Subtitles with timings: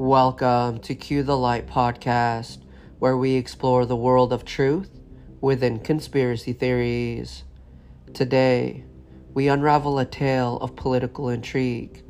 [0.00, 2.60] Welcome to Cue the Light podcast,
[3.00, 4.98] where we explore the world of truth
[5.42, 7.44] within conspiracy theories.
[8.14, 8.86] Today,
[9.34, 12.02] we unravel a tale of political intrigue,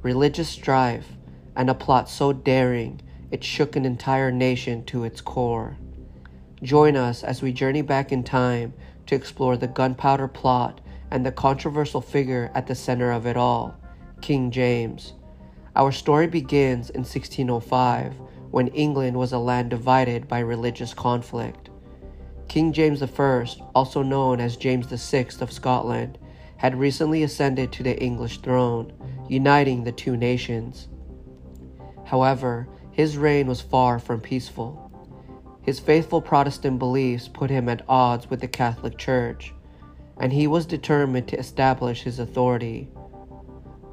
[0.00, 1.06] religious strife,
[1.54, 5.76] and a plot so daring it shook an entire nation to its core.
[6.62, 8.72] Join us as we journey back in time
[9.04, 13.78] to explore the gunpowder plot and the controversial figure at the center of it all,
[14.22, 15.12] King James.
[15.76, 18.14] Our story begins in 1605
[18.52, 21.70] when England was a land divided by religious conflict.
[22.46, 26.16] King James I, also known as James VI of Scotland,
[26.58, 28.92] had recently ascended to the English throne,
[29.28, 30.86] uniting the two nations.
[32.04, 34.80] However, his reign was far from peaceful.
[35.62, 39.52] His faithful Protestant beliefs put him at odds with the Catholic Church,
[40.20, 42.88] and he was determined to establish his authority.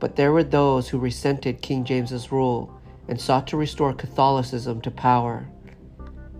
[0.00, 2.74] But there were those who resented King James's rule
[3.06, 5.46] and sought to restore Catholicism to power.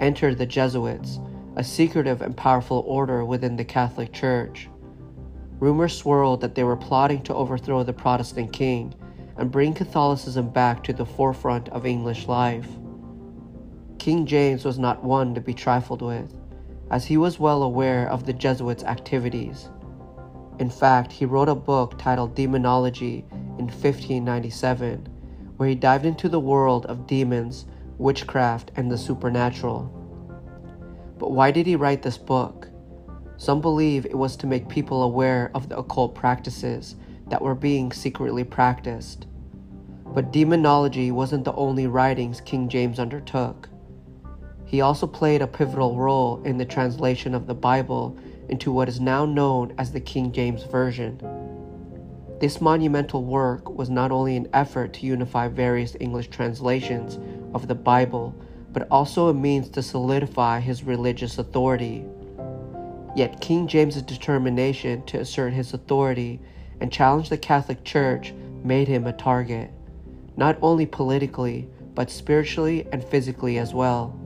[0.00, 1.20] Enter the Jesuits,
[1.56, 4.68] a secretive and powerful order within the Catholic Church.
[5.58, 8.94] Rumors swirled that they were plotting to overthrow the Protestant king
[9.36, 12.66] and bring Catholicism back to the forefront of English life.
[13.98, 16.34] King James was not one to be trifled with,
[16.90, 19.68] as he was well aware of the Jesuits' activities.
[20.60, 23.24] In fact, he wrote a book titled Demonology
[23.58, 25.08] in 1597,
[25.56, 27.64] where he dived into the world of demons,
[27.96, 29.90] witchcraft, and the supernatural.
[31.18, 32.68] But why did he write this book?
[33.38, 36.94] Some believe it was to make people aware of the occult practices
[37.28, 39.26] that were being secretly practiced.
[40.04, 43.70] But demonology wasn't the only writings King James undertook.
[44.66, 48.18] He also played a pivotal role in the translation of the Bible
[48.50, 51.18] into what is now known as the King James Version.
[52.40, 57.18] This monumental work was not only an effort to unify various English translations
[57.54, 58.34] of the Bible,
[58.72, 62.04] but also a means to solidify his religious authority.
[63.16, 66.40] Yet King James's determination to assert his authority
[66.80, 68.32] and challenge the Catholic Church
[68.62, 69.70] made him a target,
[70.36, 74.19] not only politically, but spiritually and physically as well.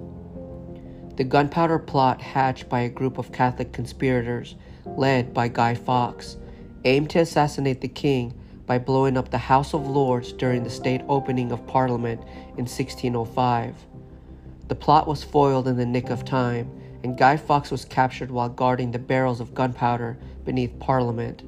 [1.16, 6.36] The gunpowder plot hatched by a group of Catholic conspirators led by Guy Fawkes
[6.84, 8.34] aimed to assassinate the king
[8.66, 12.20] by blowing up the House of Lords during the state opening of Parliament
[12.56, 13.76] in 1605.
[14.66, 16.70] The plot was foiled in the nick of time,
[17.04, 21.42] and Guy Fawkes was captured while guarding the barrels of gunpowder beneath Parliament.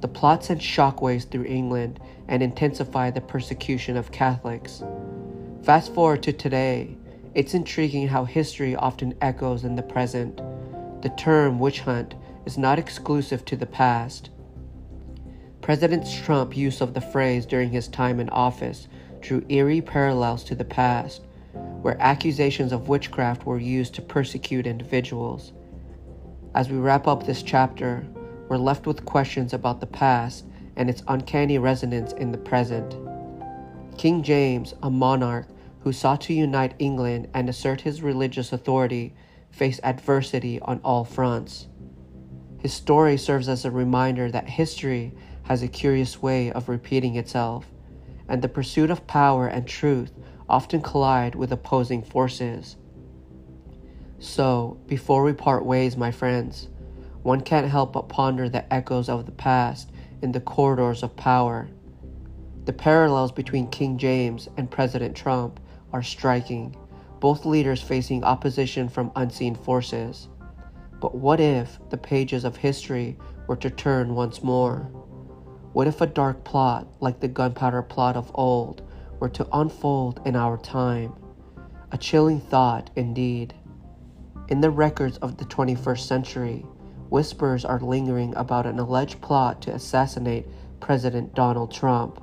[0.00, 4.82] The plot sent shockwaves through England and intensified the persecution of Catholics.
[5.62, 6.96] Fast forward to today,
[7.34, 10.40] it's intriguing how history often echoes in the present.
[11.02, 12.14] The term witch hunt
[12.46, 14.30] is not exclusive to the past.
[15.60, 18.86] President Trump's use of the phrase during his time in office
[19.20, 21.22] drew eerie parallels to the past,
[21.82, 25.52] where accusations of witchcraft were used to persecute individuals.
[26.54, 28.06] As we wrap up this chapter,
[28.48, 30.44] we're left with questions about the past
[30.76, 32.94] and its uncanny resonance in the present.
[33.98, 35.48] King James, a monarch
[35.84, 39.14] who sought to unite England and assert his religious authority,
[39.50, 41.68] faced adversity on all fronts.
[42.58, 45.12] His story serves as a reminder that history
[45.42, 47.66] has a curious way of repeating itself,
[48.26, 50.10] and the pursuit of power and truth
[50.48, 52.76] often collide with opposing forces.
[54.18, 56.68] So, before we part ways, my friends,
[57.22, 59.90] one can't help but ponder the echoes of the past
[60.22, 61.68] in the corridors of power.
[62.64, 65.60] The parallels between King James and President Trump
[65.94, 66.76] are striking,
[67.20, 70.28] both leaders facing opposition from unseen forces.
[71.00, 73.16] But what if the pages of history
[73.46, 74.80] were to turn once more?
[75.72, 78.82] What if a dark plot, like the gunpowder plot of old,
[79.20, 81.14] were to unfold in our time?
[81.92, 83.54] A chilling thought, indeed.
[84.48, 86.66] In the records of the 21st century,
[87.08, 90.48] whispers are lingering about an alleged plot to assassinate
[90.80, 92.20] President Donald Trump.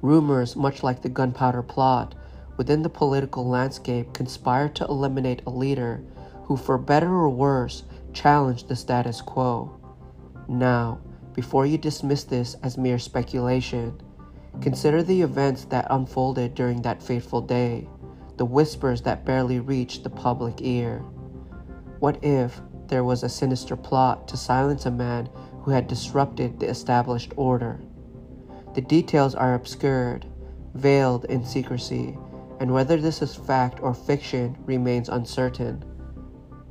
[0.00, 2.14] Rumors, much like the gunpowder plot,
[2.60, 6.04] within the political landscape conspire to eliminate a leader
[6.44, 9.74] who, for better or worse, challenged the status quo.
[10.46, 11.00] Now,
[11.32, 13.98] before you dismiss this as mere speculation,
[14.60, 17.88] consider the events that unfolded during that fateful day,
[18.36, 20.98] the whispers that barely reached the public ear.
[21.98, 25.30] What if there was a sinister plot to silence a man
[25.62, 27.80] who had disrupted the established order?
[28.74, 30.26] The details are obscured,
[30.74, 32.18] veiled in secrecy,
[32.60, 35.82] and whether this is fact or fiction remains uncertain.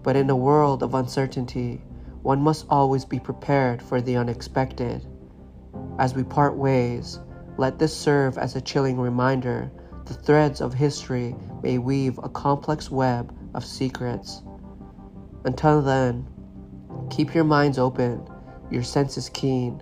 [0.04, 1.82] But in a world of uncertainty,
[2.22, 5.06] one must always be prepared for the unexpected.
[5.98, 7.20] As we part ways,
[7.58, 9.72] let this serve as a chilling reminder
[10.06, 14.44] the threads of history may weave a complex web of secrets.
[15.44, 16.28] Until then,
[17.10, 18.28] keep your minds open,
[18.70, 19.82] your senses keen,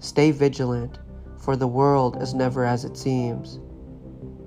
[0.00, 0.98] stay vigilant,
[1.38, 3.60] for the world is never as it seems,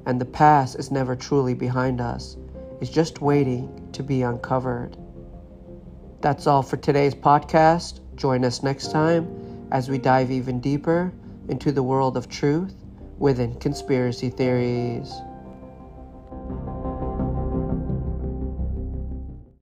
[0.08, 2.38] and the past is never truly behind us,
[2.80, 4.96] it's just waiting to be uncovered.
[6.22, 8.00] That's all for today's podcast.
[8.16, 11.12] Join us next time as we dive even deeper
[11.50, 12.74] into the world of truth
[13.20, 15.14] within conspiracy theories.